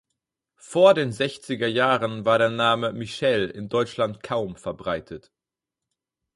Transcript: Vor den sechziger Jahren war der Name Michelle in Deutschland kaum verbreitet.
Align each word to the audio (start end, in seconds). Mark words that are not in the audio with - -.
Vor 0.55 0.95
den 0.95 1.11
sechziger 1.11 1.67
Jahren 1.67 2.25
war 2.25 2.39
der 2.39 2.49
Name 2.49 2.91
Michelle 2.91 3.45
in 3.45 3.69
Deutschland 3.69 4.23
kaum 4.23 4.55
verbreitet. 4.55 5.31